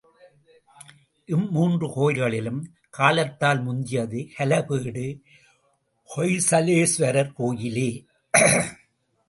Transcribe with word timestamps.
இம்மூன்று 1.33 1.87
கோயில்களிலும் 1.95 2.61
காலத்தால் 2.89 3.61
முந்தியது 3.67 4.21
ஹலபேடு 4.37 5.05
ஹொய்சலேஸ்வரர் 6.09 7.33
கோயிலே. 7.39 7.89